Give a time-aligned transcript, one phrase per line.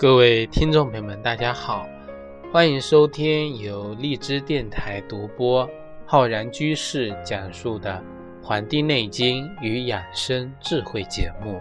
[0.00, 1.86] 各位听众朋友们，大家好，
[2.50, 5.68] 欢迎收听由荔枝电台独播、
[6.06, 8.02] 浩然居士讲述的
[8.42, 11.60] 《黄帝内经与养生智慧》节目。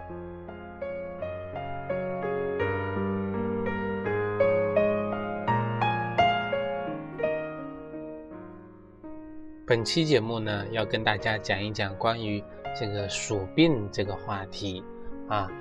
[9.68, 12.42] 本期节目呢，要跟大家讲一讲关于
[12.74, 14.82] 这个鼠病这个话题
[15.28, 15.52] 啊。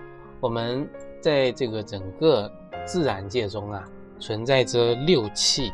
[0.41, 0.88] 我们
[1.20, 2.48] 在这个整个
[2.88, 3.87] 自然界中啊，
[4.19, 5.70] 存在着六气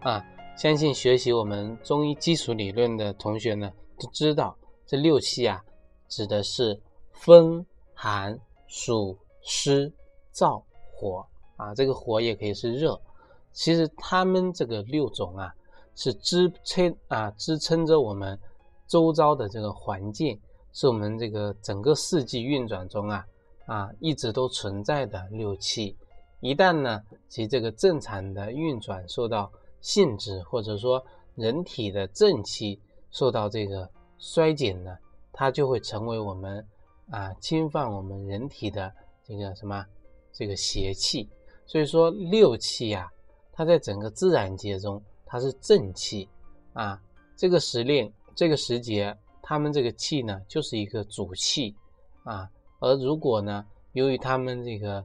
[0.00, 0.24] 啊。
[0.56, 5.60] 相信学习我们中医基础理论的同学呢，都知道这六气啊，
[6.08, 9.92] 指的是风、寒、暑、湿、
[10.32, 11.74] 燥、火啊。
[11.74, 12.98] 这个火也可以是热。
[13.52, 15.52] 其实它们这个六种啊。
[15.94, 18.40] 是支撑啊，支撑着我们
[18.86, 20.40] 周遭的这个环境，
[20.72, 23.26] 是我们这个整个四季运转中啊
[23.66, 25.94] 啊一直都存在的六气。
[26.42, 31.02] 一旦呢其这个正常的运转受到限制，或者说
[31.34, 32.78] 人体的正气
[33.10, 34.98] 受到这个衰减呢，
[35.32, 36.62] 它就会成为我们
[37.10, 38.92] 啊侵犯我们人体的
[39.24, 39.86] 这个什么
[40.32, 41.26] 这个邪气。
[41.64, 43.10] 所以说六气呀，
[43.52, 45.02] 它在整个自然界中。
[45.24, 46.28] 它是正气
[46.74, 47.00] 啊，
[47.38, 51.74] 这个时令、这个时节，他们这个气呢，就是一个主气
[52.22, 52.46] 啊。
[52.80, 55.02] 而如果呢，由于他们这个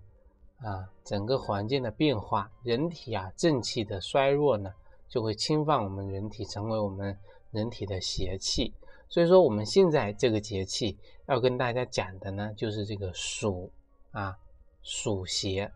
[0.57, 4.73] 啊整个环境的变化，人体啊正气的衰弱呢，
[5.07, 7.17] 就会侵犯我们人体，成为我们
[7.51, 8.73] 人体的邪气。
[9.09, 10.97] 所以说，我们现在这个节气
[11.27, 13.71] 要跟大家讲的呢，就是这个暑
[14.11, 14.37] 啊，
[14.81, 15.71] 暑邪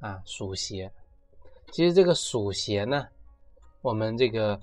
[0.00, 0.92] 啊，暑邪。
[1.72, 3.06] 其实这个暑邪呢。
[3.80, 4.60] 我们这个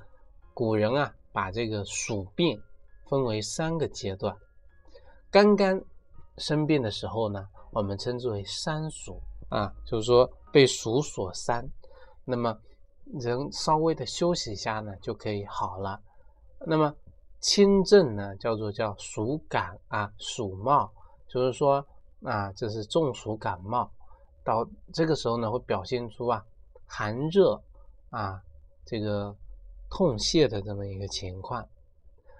[0.54, 2.62] 古人啊，把这个暑病
[3.06, 4.36] 分为三个阶段。
[5.32, 5.82] 刚刚
[6.38, 11.70] 生病的时候呢，我们称之为三暑啊，就是说被暑所伤。
[12.24, 12.58] 那么
[13.14, 16.02] 人稍微的休息一下呢，就可以好了。
[16.66, 16.94] 那么
[17.40, 20.90] 轻症呢，叫做叫暑感啊，暑冒，
[21.28, 21.86] 就是说
[22.24, 23.92] 啊，这是中暑感冒。
[24.44, 26.46] 到这个时候呢，会表现出啊
[26.86, 27.62] 寒热
[28.10, 28.42] 啊。
[28.88, 29.36] 这个
[29.90, 31.68] 痛泻的这么一个情况，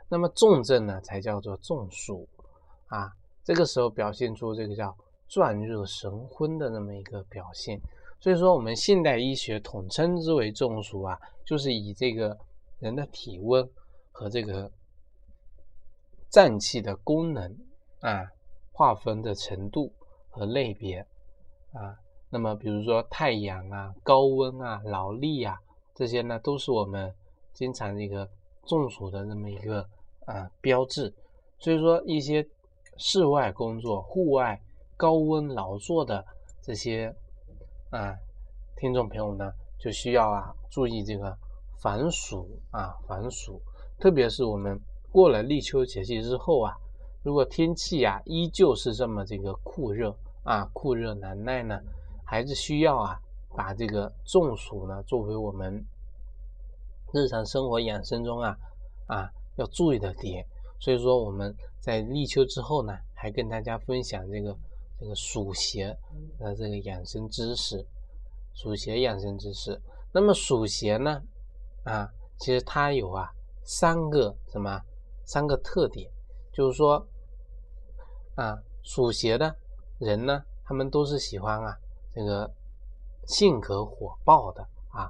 [0.08, 2.28] 那么重症呢才叫做中暑
[2.86, 3.12] 啊，
[3.44, 4.96] 这个时候表现出这个叫
[5.28, 7.80] 壮热神昏的那么一个表现，
[8.20, 12.38] 所以说我们现代医学统称之为中暑啊，就是以这个
[12.80, 13.68] 人的体温
[14.12, 14.72] 和这个
[16.30, 17.58] 脏器的功能
[18.02, 18.26] 啊
[18.72, 19.92] 划分的程度
[20.30, 21.00] 和类别
[21.74, 21.98] 啊，
[22.30, 25.60] 那么比如说太阳啊、高温啊、劳力啊。
[25.98, 27.16] 这些呢都是我们
[27.54, 28.30] 经常这个
[28.66, 29.80] 中暑的那么一个
[30.26, 31.14] 啊标志，
[31.58, 32.46] 所以说一些
[32.98, 34.62] 室外工作、户外
[34.98, 36.26] 高温劳作的
[36.62, 37.14] 这些
[37.90, 38.16] 啊
[38.76, 41.38] 听众朋友呢，就需要啊注意这个
[41.80, 43.62] 防暑啊防暑，
[44.00, 44.80] 特别是我们
[45.12, 46.76] 过了立秋节气之后啊，
[47.24, 51.80] 如果天气啊依旧是这么这个酷热啊酷热难耐呢，
[52.26, 53.20] 还是需要啊。
[53.58, 55.82] 把这个中暑呢作为我们
[57.14, 58.58] 日常生活养生中啊
[59.08, 60.46] 啊要注意的点，
[60.78, 64.54] 所以说我们在立秋之后呢，还跟大家分享这个
[65.00, 65.98] 这个暑邪
[66.40, 67.86] 的这个养生知识，
[68.54, 69.82] 暑邪养生知识。
[70.12, 71.22] 那么暑邪呢
[71.84, 73.30] 啊，其实它有啊
[73.64, 74.82] 三个什么
[75.26, 76.10] 三个特点，
[76.54, 77.08] 就是说
[78.36, 79.56] 啊暑邪的
[80.00, 81.78] 人呢，他们都是喜欢啊
[82.14, 82.52] 这个。
[83.28, 85.10] 性格火爆的啊，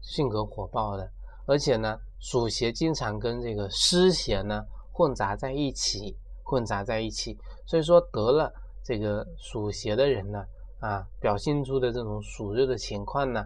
[0.00, 1.10] 性格火爆的，
[1.46, 7.36] 而且呢，暑邪经常跟这个湿邪呢混杂在一起，混杂在一起。
[7.66, 8.52] 所以说得了
[8.86, 10.44] 这个属邪的人呢，
[10.78, 13.44] 啊，表现出的这种暑热的情况呢，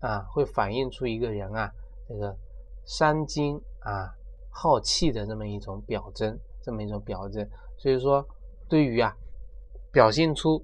[0.00, 1.70] 啊，会反映出一个人啊，
[2.08, 2.36] 这个
[2.84, 4.10] 伤筋啊、
[4.50, 7.48] 耗气的这么一种表征，这么一种表征。
[7.78, 8.26] 所以说，
[8.68, 9.16] 对于啊，
[9.92, 10.60] 表现出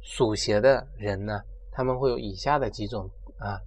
[0.00, 1.40] 暑邪的人呢。
[1.74, 3.08] 他们会有以下的几种
[3.38, 3.58] 啊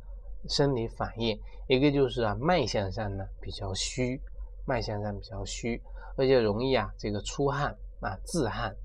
[0.48, 1.36] 生理反应，
[1.68, 4.22] 一个就是啊脉象上呢比较虚，
[4.64, 5.82] 脉象上比较虚，
[6.16, 8.76] 而且容易啊这个出汗啊自汗，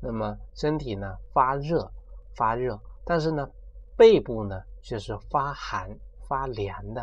[0.00, 1.90] 那么身体呢发热
[2.34, 3.48] 发热，但是呢
[3.96, 5.98] 背部呢却是发寒
[6.28, 7.02] 发凉的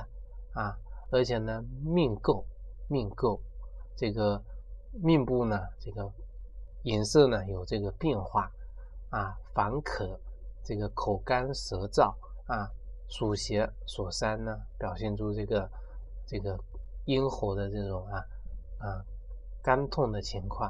[0.53, 0.77] 啊，
[1.11, 2.43] 而且呢命垢
[2.87, 3.39] 命垢，
[3.95, 4.41] 这个
[5.03, 6.11] 面部呢这个
[6.83, 8.51] 颜色呢有这个变化
[9.09, 10.19] 啊烦渴。
[10.63, 12.13] 这个口干舌燥
[12.45, 12.69] 啊，
[13.07, 15.69] 暑邪所伤呢，表现出这个
[16.25, 16.59] 这个
[17.05, 18.19] 咽喉的这种啊
[18.79, 19.01] 啊
[19.63, 20.69] 干痛的情况。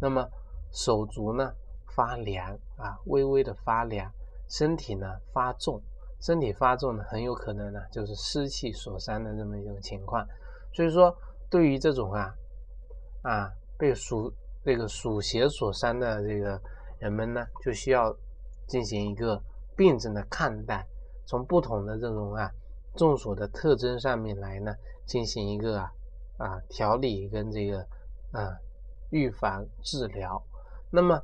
[0.00, 0.26] 那么
[0.72, 1.52] 手足呢
[1.94, 4.12] 发凉啊，微微的发凉，
[4.48, 5.80] 身体呢发重，
[6.20, 10.26] 身体发重呢很有可能呢就是湿气所伤的这么一种情况。
[10.74, 11.16] 所以说，
[11.48, 12.34] 对于这种啊
[13.22, 14.32] 啊被暑
[14.62, 16.60] 这个暑邪所伤的这个
[16.98, 18.14] 人们呢，就需要
[18.66, 19.42] 进行一个
[19.74, 20.86] 辩证的看待，
[21.24, 22.50] 从不同的这种啊
[22.94, 24.74] 中暑的特征上面来呢
[25.06, 25.92] 进行一个啊
[26.36, 27.80] 啊调理跟这个
[28.32, 28.58] 啊
[29.10, 30.42] 预防治疗。
[30.96, 31.22] 那么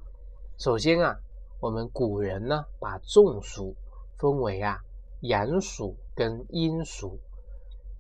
[0.59, 1.19] 首先啊，
[1.59, 3.75] 我们古人呢把中暑
[4.19, 4.79] 分为啊
[5.21, 7.19] 阳暑跟阴暑，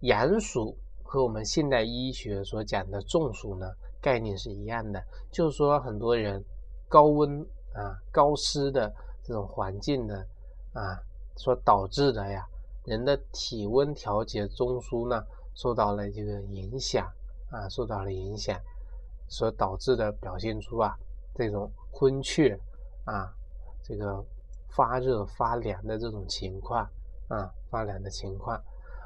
[0.00, 3.66] 阳暑和我们现代医学所讲的中暑呢
[4.02, 6.44] 概念是一样的，就是说很多人
[6.90, 7.40] 高温
[7.72, 8.92] 啊高湿的
[9.24, 10.26] 这种环境的
[10.74, 11.00] 啊
[11.36, 12.46] 所导致的呀，
[12.84, 15.24] 人的体温调节中枢呢
[15.54, 17.10] 受到了这个影响
[17.50, 18.60] 啊受到了影响，
[19.26, 20.94] 所导致的表现出啊
[21.34, 22.58] 这种昏厥
[23.04, 23.32] 啊
[23.82, 24.24] 这个
[24.68, 26.88] 发热发凉的这种情况
[27.28, 28.62] 啊发凉的情况，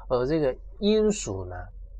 [0.07, 1.55] 而这个阴暑呢。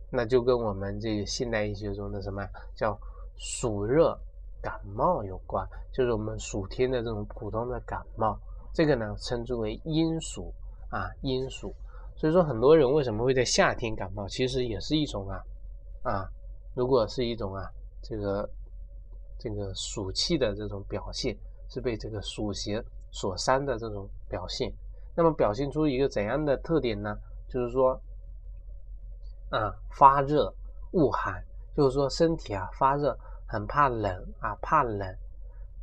[0.10, 2.42] 那就跟我们这个现代医学中的什么
[2.74, 2.98] 叫
[3.36, 4.18] 暑热
[4.62, 8.40] 感冒有关，就是我们暑天的这种普通的感冒，
[8.74, 10.54] 这个呢称之为阴暑
[10.90, 11.76] 啊阴暑。
[12.16, 15.44] 所以说很多人为什么会在夏天感冒，其实也是一种啊
[16.04, 16.30] 啊，
[16.74, 17.70] 如果是一种啊
[18.02, 18.50] 这个
[19.38, 21.38] 这个暑气的这种表现，
[21.70, 24.72] 是被这个暑邪所伤的这种表现。
[25.16, 27.18] 那么表现出一个怎样的特点呢？
[27.48, 28.00] 就是说。
[29.50, 30.54] 啊，发热
[30.92, 31.42] 恶寒，
[31.74, 33.18] 就是说身体啊发热，
[33.48, 35.08] 很怕冷啊，怕冷。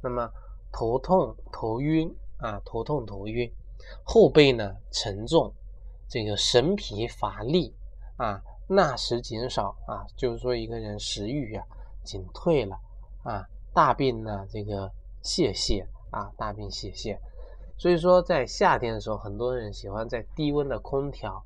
[0.02, 0.30] 那么
[0.70, 3.50] 头痛、头晕啊，头痛、头晕，
[4.04, 5.50] 后背呢沉重，
[6.06, 7.74] 这个神疲乏力
[8.18, 11.64] 啊，纳食减少啊，就是说一个人食欲啊
[12.02, 12.78] 减退了
[13.24, 14.90] 啊，大病呢这个
[15.22, 17.18] 泄泻啊，大病泄泻。
[17.76, 21.44] 所以说在夏天的时候，很多人喜欢在低温的空调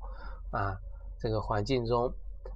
[0.51, 0.77] 啊。
[1.21, 2.13] 这个环境中，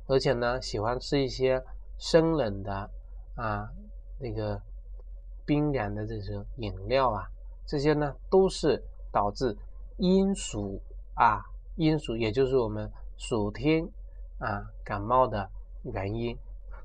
[0.07, 1.61] 而且呢，喜欢吃一些
[1.97, 2.89] 生冷的
[3.35, 3.69] 啊，
[4.17, 4.57] 那个
[5.45, 7.27] 冰凉的这些饮料啊，
[7.67, 8.81] 这些呢都是
[9.11, 9.53] 导致
[9.97, 10.79] 阴暑
[11.15, 11.43] 啊，
[11.75, 13.85] 阴暑，也就是我们暑天
[14.39, 15.49] 啊感冒的
[15.81, 16.33] 原因。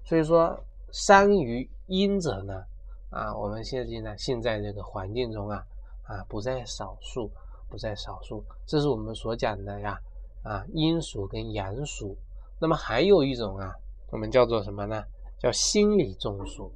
[0.05, 0.59] 所以说，
[0.91, 2.65] 伤于阴者呢，
[3.11, 5.67] 啊，我们现在呢，现在这个环境中啊，
[6.05, 7.31] 啊不在少数，
[7.69, 10.01] 不在少数，这是我们所讲的呀。
[10.45, 12.17] 啊，阴暑跟阳暑，
[12.61, 13.75] 那么还有一种啊，
[14.11, 15.05] 我们叫做什么呢？
[15.37, 16.73] 叫心理中暑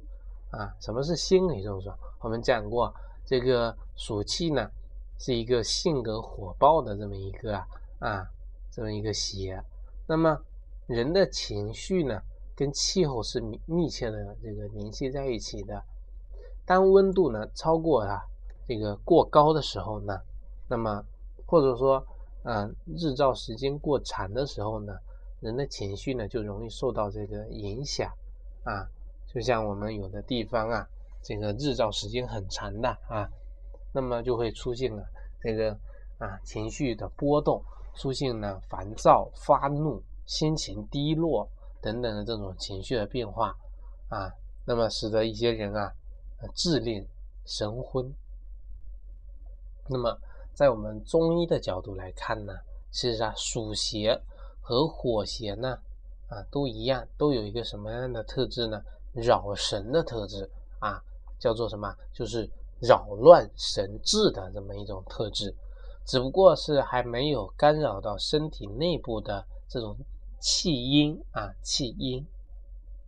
[0.51, 0.75] 啊。
[0.81, 1.89] 什么是心理中暑？
[2.19, 2.93] 我们讲过，
[3.25, 4.69] 这个暑气呢，
[5.17, 7.55] 是一个性格火爆的这么一个
[7.99, 8.27] 啊
[8.69, 9.59] 这么一个邪。
[10.05, 10.37] 那么
[10.85, 12.21] 人的情绪呢，
[12.55, 15.83] 跟气候是密密切的这个联系在一起的。
[16.65, 18.21] 当温度呢超过啊
[18.67, 20.19] 这个过高的时候呢，
[20.67, 21.03] 那么
[21.45, 22.05] 或者说。
[22.45, 24.93] 嗯，日照时间过长的时候呢，
[25.39, 28.11] 人的情绪呢就容易受到这个影响
[28.65, 28.85] 啊。
[29.25, 30.85] 就像我们有的地方啊，
[31.21, 33.29] 这个日照时间很长的啊，
[33.93, 35.05] 那么就会出现了
[35.41, 35.71] 这个
[36.17, 37.63] 啊情绪的波动，
[37.95, 41.47] 出现了烦躁、发怒、心情低落
[41.83, 43.55] 等等的这种情绪的变化
[44.09, 44.33] 啊，
[44.65, 45.93] 那么使得一些人啊
[46.55, 47.05] 自恋、
[47.45, 48.11] 神昏，
[49.87, 50.17] 那么。
[50.55, 52.53] 在我们中医的角度来看呢，
[52.91, 54.21] 其实啊，暑邪
[54.61, 55.75] 和火邪呢，
[56.29, 58.79] 啊，都一样，都有一个什么样的特质呢？
[59.13, 60.47] 扰神的特质
[60.77, 61.03] 啊，
[61.39, 61.91] 叫做什么？
[62.13, 62.47] 就是
[62.79, 65.51] 扰乱神志的这么一种特质，
[66.05, 69.97] 只不过是还没有干扰到身体内部的这种
[70.43, 72.27] 气阴啊，气阴。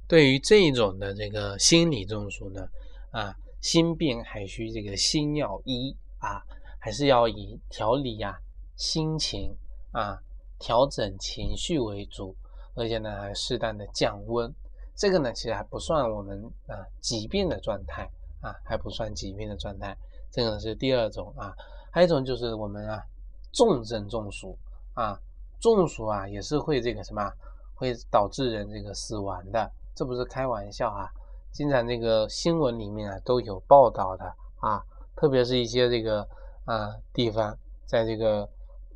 [0.08, 2.66] 对于这种的这个心理中暑呢，
[3.12, 6.42] 啊，心病还需这个心药医啊。
[6.80, 8.40] 还是要以调理呀
[8.78, 9.58] 心情
[9.92, 10.22] 啊，
[10.60, 12.36] 调整情绪为主，
[12.76, 14.54] 而且呢还适当的降温。
[14.96, 18.08] 这个呢其实还不算我们啊疾病的状态
[18.40, 19.98] 啊，还不算疾病的状态。
[20.32, 21.56] 这个是第二种啊，
[21.92, 23.04] 还有一种就是我们啊
[23.52, 24.56] 重症中暑
[24.94, 25.20] 啊，
[25.60, 27.32] 中暑啊也是会这个什么，
[27.76, 31.10] 会导致人这个死亡的，这不是开玩笑啊，
[31.52, 34.26] 经常这个新闻里面啊都有报道的
[34.60, 34.84] 啊，
[35.16, 36.28] 特别是一些这个。
[36.66, 38.50] 啊，地方在这个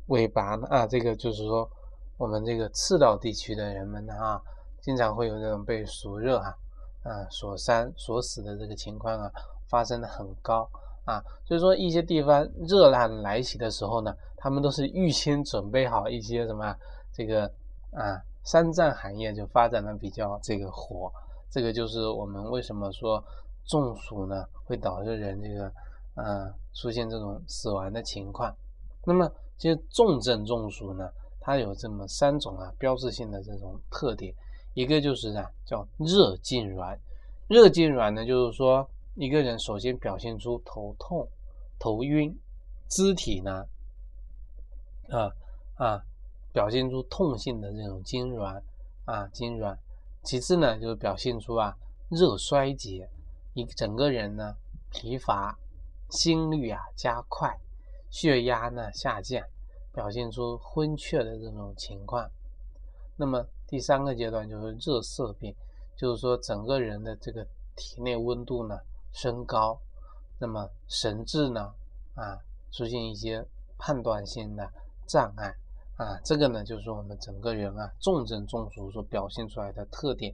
[0.06, 1.70] 尾巴啊，这个就是说
[2.18, 4.42] 我们这个赤道地区的人们呢啊，
[4.80, 6.52] 经常会有这种被暑热啊
[7.04, 9.30] 啊所伤所死的这个情况啊，
[9.68, 10.68] 发生的很高
[11.04, 11.22] 啊。
[11.46, 16.74] 所以说一些地方热浪来袭的时候呢，他们都是预先准备好一些什么
[17.12, 17.44] 这个
[17.92, 21.12] 啊，山藏行业就发展的比较这个火。
[21.48, 23.22] 这个就是我们为什么说
[23.66, 25.72] 中暑呢，会导致人这个。
[26.14, 28.54] 啊出现这种死亡的情况。
[29.04, 31.08] 那么其实重症中暑呢，
[31.40, 34.34] 它有这么三种啊标志性的这种特点，
[34.74, 36.98] 一个就是啊叫热痉挛，
[37.48, 41.26] 热痉挛呢就是说一个人首先表现出头痛、
[41.78, 42.36] 头晕，
[42.88, 43.64] 肢体呢
[45.10, 45.30] 啊
[45.76, 46.02] 啊
[46.52, 48.62] 表现出痛性的这种痉挛
[49.04, 49.76] 啊痉挛，
[50.22, 51.76] 其次呢就是表现出啊
[52.08, 53.08] 热衰竭，
[53.54, 54.54] 一整个人呢
[54.90, 55.58] 疲乏，
[56.08, 57.58] 心率啊加快。
[58.12, 59.40] 血压呢下降，
[59.92, 62.28] 表现出昏厥的这种情况。
[63.16, 65.54] 那么第三个阶段就是热色病，
[65.96, 68.76] 就是说整个人的这个体内温度呢
[69.12, 69.80] 升高，
[70.40, 71.72] 那么神志呢
[72.16, 72.36] 啊
[72.72, 73.46] 出现一些
[73.78, 74.68] 判断性的
[75.10, 75.52] 障碍
[75.96, 80.32] 啊，这个呢就是我们整个人啊重症中暑所表现出来的特点。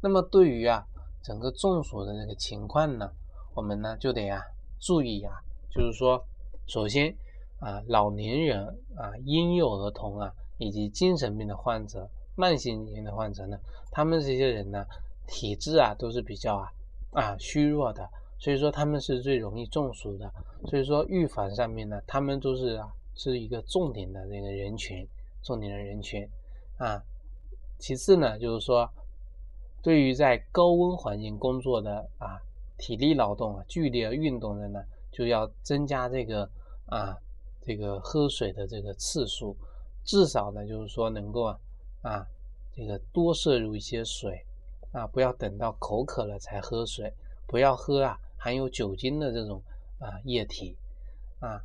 [0.00, 0.84] 那么对于啊
[1.22, 3.10] 整个中暑的这个情况呢，
[3.54, 4.40] 我们呢就得啊
[4.78, 5.34] 注意啊，
[5.70, 6.24] 就是说。
[6.68, 7.12] 首先，
[7.58, 8.64] 啊，老年人
[8.96, 13.58] 啊，婴幼儿童啊，以及精神病的患者、慢性疾病的患者呢，
[13.90, 14.86] 他们这些人呢，
[15.26, 16.68] 体质啊都是比较啊
[17.10, 20.32] 啊虚弱的，所以说他们是最容易中暑的。
[20.66, 25.06] 所以说预防上面呢，他们都是啊是一个重点的这个人群，
[25.42, 26.28] 重点的人群
[26.78, 27.02] 啊。
[27.78, 28.90] 其次呢，就是说，
[29.82, 32.40] 对于在高温环境工作的啊，
[32.78, 34.82] 体力劳动啊、剧烈运动的呢。
[35.14, 36.48] 就要增加这个
[36.86, 37.14] 啊，
[37.60, 39.54] 这个喝水的这个次数，
[40.06, 41.60] 至少呢，就是说能够啊
[42.00, 42.26] 啊，
[42.74, 44.42] 这个多摄入一些水
[44.90, 47.12] 啊，不要等到口渴了才喝水，
[47.46, 49.62] 不要喝啊含有酒精的这种
[49.98, 50.74] 啊液体
[51.40, 51.62] 啊。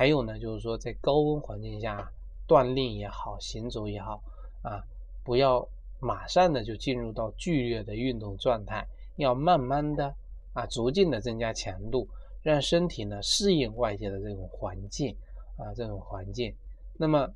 [0.00, 2.10] 还有呢，就是说在高温环境下
[2.48, 4.22] 锻炼也好，行走也好
[4.62, 4.82] 啊，
[5.22, 10.14] 不要马上的就进入到剧烈的运动状态，要慢慢的
[10.54, 12.08] 啊，逐渐的增加强度。
[12.42, 15.14] 让身体呢适应外界的这种环境
[15.58, 16.56] 啊，这种环境。
[16.96, 17.28] 那么，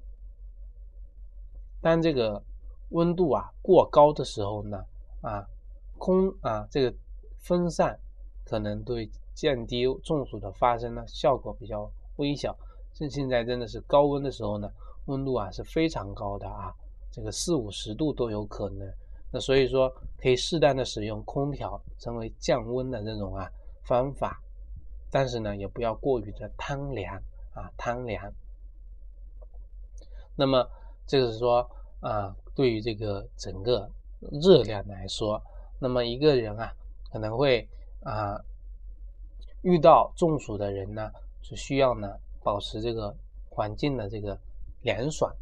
[1.82, 2.42] 当这个
[2.92, 4.82] 温度啊过高的时候呢，
[5.20, 5.46] 啊，
[5.98, 6.96] 空啊这个
[7.40, 8.00] 风扇
[8.46, 12.56] 可能对降低中暑的发生呢效果比较微小。
[12.92, 14.70] 像现在真的是高温的时候呢，
[15.06, 16.72] 温度啊是非常高的啊，
[17.10, 18.88] 这个四五十度都有可能。
[19.32, 23.50] 那所以说可以适当的使用空调，成为降温的这种啊
[23.82, 24.40] 方法。
[25.10, 27.16] 但是呢，也不要过于的贪凉
[27.54, 28.32] 啊，贪凉。
[30.36, 30.68] 那么
[31.06, 31.68] 这个是说
[32.00, 33.90] 啊，对于这个整个
[34.20, 35.42] 热量来说，
[35.80, 36.72] 那么一个人啊，
[37.12, 37.68] 可能会
[38.02, 38.40] 啊
[39.62, 41.10] 遇到中暑的人呢，
[41.44, 42.08] 是需要呢
[42.42, 43.14] 保持这个
[43.48, 44.36] 环境的这个
[44.82, 45.32] 凉爽。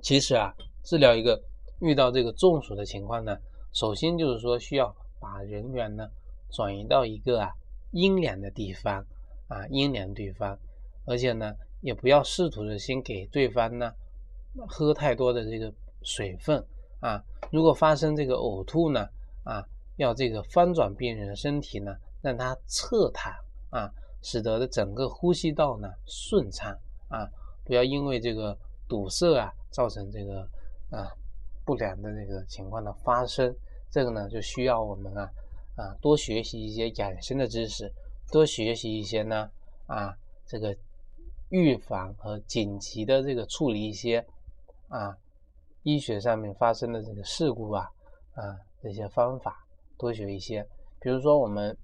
[0.00, 1.42] 其实啊，治疗一个
[1.80, 3.36] 遇到这个中暑的情况呢，
[3.72, 6.08] 首先就是说需要把人员呢
[6.52, 7.50] 转移到一个啊。
[7.92, 9.02] 阴凉的地方
[9.48, 10.58] 啊，阴凉地方，
[11.06, 13.90] 而且呢，也不要试图的先给对方呢
[14.68, 16.62] 喝太多的这个水分
[17.00, 17.22] 啊。
[17.50, 19.08] 如果发生这个呕吐呢，
[19.44, 19.64] 啊，
[19.96, 23.32] 要这个翻转病人的身体呢，让他侧躺
[23.70, 23.90] 啊，
[24.26, 26.76] 使得的整个呼吸道呢顺畅
[27.08, 27.30] 啊，
[27.64, 30.40] 不要因为这个堵塞啊，造成这个
[30.90, 31.06] 啊
[31.64, 33.54] 不良的这个情况的发生。
[33.88, 35.30] 这个呢，就需要我们啊。
[35.76, 37.92] 啊，多学习一些养生的知识，
[38.32, 39.50] 多学习一些呢
[39.86, 40.16] 啊，
[40.46, 40.74] 这个
[41.50, 44.26] 预防和紧急的这个处理一些
[44.88, 45.14] 啊
[45.82, 47.90] 医学上面发生的这个事故啊
[48.32, 49.66] 啊这些方法，
[49.98, 50.66] 多学一些。
[50.98, 51.76] 比如说我们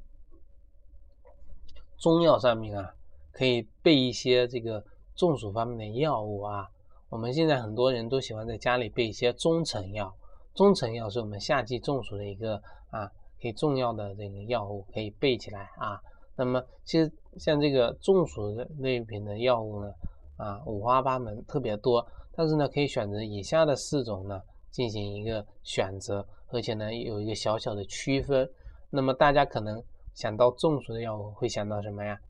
[2.03, 2.93] 中药上面啊，
[3.31, 6.69] 可以备一些这个中暑方面的药物啊。
[7.09, 10.13] 我们现在很多人都喜欢在家里备一些中成药，
[10.53, 13.09] 中成药是我们夏季中暑的一个啊。
[13.41, 16.01] 可以重要的这个药物可以备起来啊。
[16.37, 19.93] 那么其实像这个中暑的类品的药物呢，
[20.37, 22.07] 啊五花八门，特别多。
[22.37, 24.41] 但是呢，可以选择以下的四种呢
[24.71, 28.49] 进行一个选择，而且呢有一个小小的区分。
[28.91, 29.83] 那么大家可能
[30.15, 32.21] 想到中暑的药物会想到什么呀？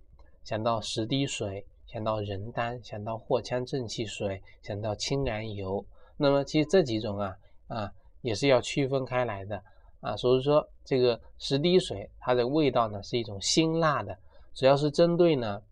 [0.44, 5.84] 想到十滴水，想到人丹，想到藿香正气水，想到清凉油。
[6.16, 7.36] 那么其实这几种啊
[7.68, 9.62] 啊也是要区分开来的。
[10.00, 14.18] 啊，所以说这个十滴水，它的味道呢是一种辛辣的，
[14.52, 15.62] 主要是针对呢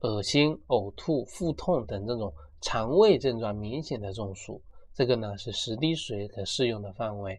[0.00, 2.32] 恶心、呕吐、腹痛等这种
[2.62, 4.62] 肠胃症状明显的中暑，
[4.94, 7.38] 这个呢是十滴水可适用的范围。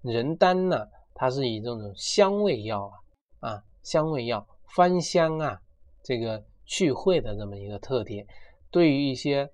[0.00, 2.96] 人丹呢，它是以这种香味药啊
[3.40, 5.60] 啊香味药芳香啊
[6.02, 8.26] 这个去秽的这么一个特点，
[8.70, 9.50] 对于一些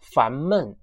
[0.00, 0.76] 烦闷、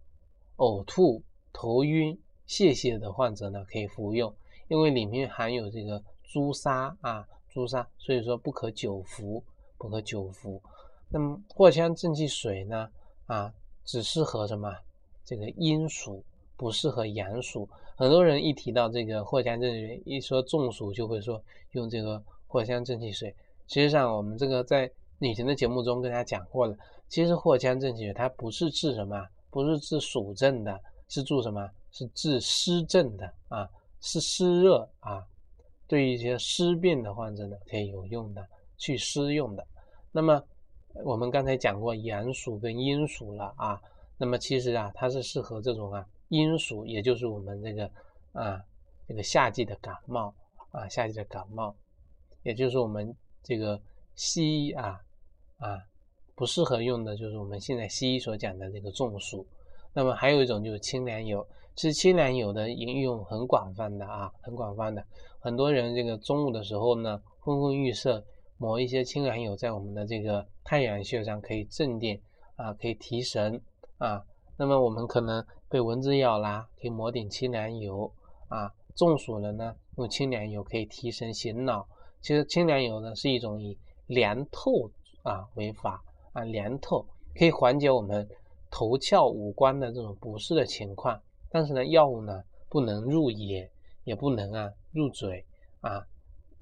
[0.58, 1.22] 呕吐、
[1.54, 4.34] 头晕、泄泻的患者呢可以服用。
[4.68, 9.44] 因为里面含有这个朱砂啊、朱砂，所以说不可久服，
[9.78, 10.62] 不可久服。
[11.10, 12.90] 那么藿香正气水呢？
[13.26, 14.74] 啊，只适合什么？
[15.26, 16.24] 这个阴暑，
[16.62, 17.68] 不适合阳暑。
[17.96, 23.36] 很多人一提到这个藿香正气水，一说中暑就会说用这个藿香正气水。
[23.68, 24.88] 实际上，我们这个在
[25.18, 26.78] 以前的节目中跟大家讲过了。
[27.10, 31.68] 其实藿香正气水它不是治什么，不是治暑症的，是治什么？
[31.92, 33.68] 是治湿症的啊，
[34.00, 35.26] 是湿热啊。
[35.88, 39.66] 对一些湿病的患者呢，可以有用的，祛湿用的。
[40.12, 40.40] 那么
[41.04, 43.82] 我们刚才讲过阳暑跟阴暑了啊，
[44.20, 47.92] 那么其实啊，它是适合这种啊阴暑，也就是我们这个
[48.34, 48.60] 啊
[49.08, 50.34] 这个夏季的感冒
[50.72, 51.76] 啊，夏季的感冒，
[52.44, 53.80] 也就是我们这个
[54.16, 55.00] 西医啊
[55.60, 55.78] 啊
[56.34, 59.46] 不适合用的，就是我们现在西医所讲的这个中暑。
[59.94, 61.46] 那么还有一种就是清凉油，
[61.76, 65.06] 其实清凉油的应用很广泛的啊，很广泛的，
[65.40, 68.24] 很多人这个中午的时候呢昏昏欲睡。
[68.58, 72.22] 抹一些清凉油在我们的这个太阳穴上，可以镇定
[72.58, 73.60] 啊，可以提神
[73.98, 74.24] 啊。
[74.56, 78.12] 那么我们可能被蚊子咬啦，可以抹点清凉油
[78.50, 78.74] 啊。
[78.94, 81.88] 中暑了呢，用清凉油可以提神醒脑。
[82.20, 84.92] 其实清凉油呢是一种以凉透
[85.24, 88.28] 啊为法啊，凉透可以缓解我们
[88.70, 91.22] 头窍五官的这种不适的情况。
[91.50, 93.72] 但是呢，药物呢不能入眼，
[94.04, 95.46] 也不能啊入嘴
[95.80, 96.06] 啊。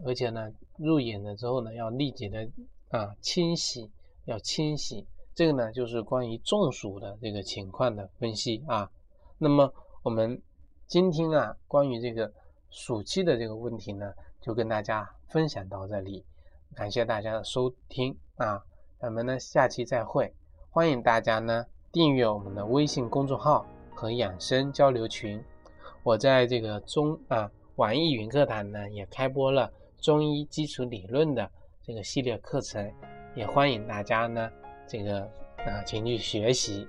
[0.06, 2.48] 而且呢，入眼了之后呢，要立即的
[2.90, 3.90] 啊清洗，
[4.26, 5.04] 要清洗。
[5.34, 8.92] 这个呢，就是关于中暑的这个情况的分析啊。
[9.42, 10.42] 那么我们
[10.86, 12.30] 今天啊，关于这个
[12.70, 16.26] 暑期的这个问题呢，就跟大家分享到这里。
[16.76, 18.62] 感谢大家的收听啊，
[19.00, 20.34] 咱们呢下期再会。
[20.70, 25.42] 欢迎大家呢订阅我们的微信公众号和养生交流群。
[26.04, 29.72] 我在这个中啊网易云课堂呢也开播了。
[30.02, 31.50] 中医基础理论的
[31.82, 32.92] 这个系列课程，
[33.36, 34.52] 也欢迎大家呢，
[34.86, 35.22] 这个
[35.66, 36.86] 啊，前去学习。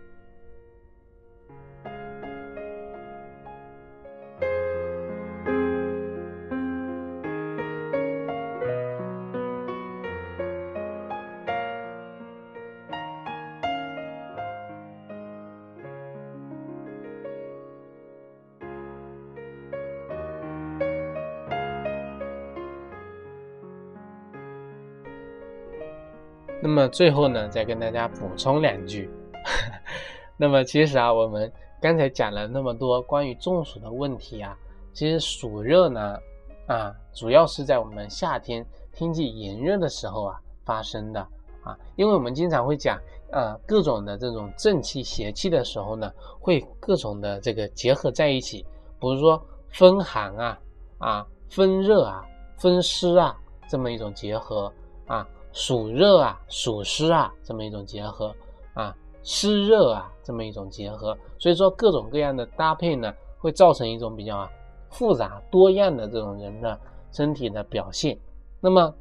[26.90, 29.10] 最后呢，再跟大家补充两句。
[30.36, 31.50] 那么其实啊，我们
[31.80, 34.56] 刚才讲了那么多关于中暑的问题啊，
[34.92, 36.18] 其实暑热呢，
[36.66, 41.20] 啊，主要是在我们夏天天气炎热的时候啊发生的
[41.62, 42.98] 啊，因为我们经常会讲，
[43.30, 48.64] 呃，各种的这种正气邪气的时候呢，会各种的这个结合在一起，
[48.98, 50.58] 比如说风寒啊，
[50.98, 52.24] 啊，风热啊，
[52.56, 53.36] 风湿啊，
[53.68, 54.72] 这么一种结合
[55.06, 55.26] 啊。
[55.52, 58.34] 暑热啊，暑湿啊，这么一种结合
[58.74, 64.50] 啊，湿热啊，这么一种结合，所以说各种各样的搭配呢，会造成一种比较啊
[64.90, 66.78] 复杂多样的这种人的
[67.12, 68.18] 身体的表现。
[68.60, 68.94] 那么，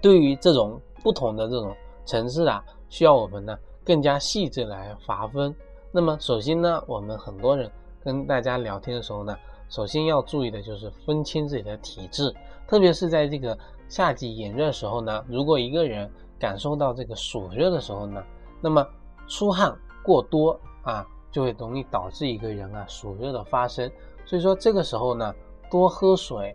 [0.00, 5.54] 对于这种不同的这种层次啊，需要我们呢更加细致来划分。
[5.92, 7.70] 那么，首先呢，我们很多人
[8.02, 9.36] 跟大家聊天的时候呢，
[9.68, 12.34] 首先要注意的就是分清自己的体质，
[12.68, 13.58] 特别是在这个。
[13.90, 18.22] 夏季炎热时候呢，如果一个人感受到这个暑热的时候呢，
[18.60, 18.86] 那么
[19.26, 23.90] 出汗过多啊，就会容易导致一个人啊暑热的发生。
[24.26, 25.34] 所以说这个时候呢，
[25.70, 26.54] 多喝水，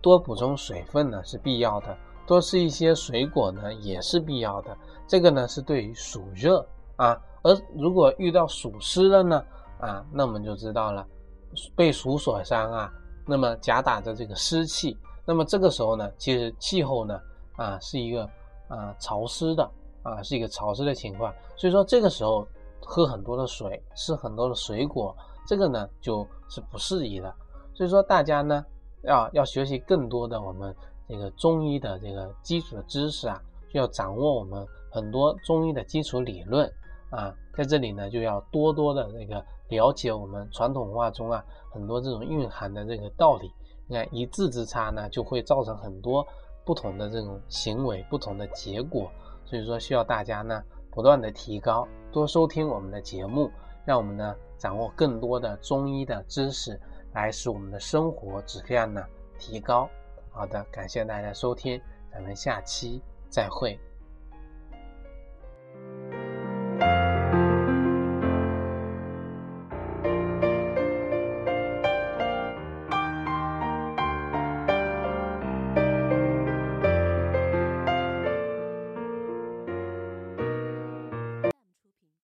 [0.00, 1.94] 多补充水分呢是必要的，
[2.26, 4.74] 多吃一些水果呢也是必要的。
[5.06, 9.44] 这个呢是对于暑热啊，而如果遇到暑湿了呢
[9.80, 11.06] 啊，那我们就知道了，
[11.76, 12.90] 被暑所伤啊，
[13.26, 14.96] 那么夹打着这个湿气。
[15.28, 17.20] 那么这个时候呢，其实气候呢，
[17.56, 18.22] 啊，是一个
[18.68, 19.68] 啊潮湿的
[20.02, 22.46] 啊，是一个潮湿的情况，所以说这个时候
[22.80, 25.12] 喝很多的水，吃很多的水果，
[25.44, 27.34] 这个呢就是不适宜的。
[27.74, 28.64] 所以说大家呢
[29.02, 30.72] 要要学习更多的我们
[31.08, 36.72] 这个中医的这个基础的知识啊，就要掌握我们很多中医的基础理论
[37.10, 41.44] 啊，在这里呢就要多多的那个了解我们传统文化中啊
[41.76, 43.52] 很多这种蕴含的这个道理。
[43.86, 46.26] 你看一字之差呢，就会造成很多
[46.64, 49.10] 不同的这种行为、不同的结果。
[49.44, 50.60] 所以说，需要大家呢
[50.90, 53.50] 不断的提高，多收听我们的节目，
[53.84, 56.80] 让我们呢掌握更多的中医的知识，
[57.12, 59.04] 来使我们的生活质量呢
[59.38, 59.88] 提高。
[60.30, 63.78] 好的，感谢大家收听，咱们下期再会。